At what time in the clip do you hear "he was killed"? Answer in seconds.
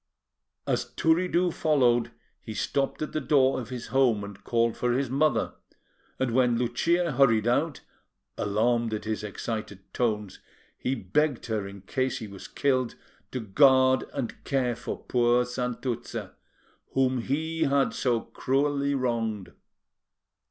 12.17-12.95